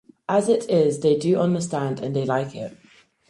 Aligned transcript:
As 0.27 0.49
it 0.49 0.67
is, 0.67 1.01
they 1.01 1.15
do 1.15 1.37
understand, 1.37 1.99
and 1.99 2.15
they 2.15 2.25
like 2.25 2.55
it. 2.55 2.75